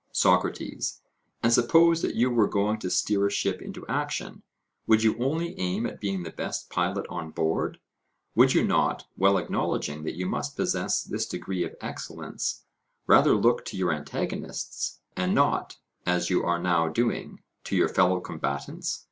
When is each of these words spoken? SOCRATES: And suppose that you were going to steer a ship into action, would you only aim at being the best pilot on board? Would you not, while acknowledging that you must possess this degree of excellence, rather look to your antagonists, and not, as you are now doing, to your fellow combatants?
SOCRATES: 0.13 0.99
And 1.43 1.53
suppose 1.53 2.01
that 2.01 2.15
you 2.15 2.31
were 2.31 2.47
going 2.47 2.79
to 2.79 2.89
steer 2.89 3.27
a 3.27 3.29
ship 3.29 3.61
into 3.61 3.85
action, 3.85 4.41
would 4.87 5.03
you 5.03 5.15
only 5.19 5.53
aim 5.59 5.85
at 5.85 6.01
being 6.01 6.23
the 6.23 6.31
best 6.31 6.71
pilot 6.71 7.05
on 7.07 7.29
board? 7.29 7.77
Would 8.33 8.55
you 8.55 8.65
not, 8.65 9.05
while 9.15 9.37
acknowledging 9.37 10.01
that 10.05 10.15
you 10.15 10.25
must 10.25 10.55
possess 10.55 11.03
this 11.03 11.27
degree 11.27 11.63
of 11.63 11.75
excellence, 11.81 12.63
rather 13.05 13.35
look 13.35 13.63
to 13.65 13.77
your 13.77 13.93
antagonists, 13.93 15.01
and 15.15 15.35
not, 15.35 15.77
as 16.03 16.31
you 16.31 16.43
are 16.45 16.57
now 16.57 16.87
doing, 16.87 17.43
to 17.65 17.75
your 17.75 17.87
fellow 17.87 18.19
combatants? 18.21 18.99